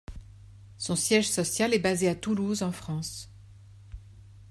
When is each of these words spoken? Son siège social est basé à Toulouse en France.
Son 0.79 0.95
siège 0.95 1.29
social 1.29 1.75
est 1.75 1.79
basé 1.79 2.07
à 2.09 2.15
Toulouse 2.15 2.63
en 2.63 2.71
France. 2.71 3.29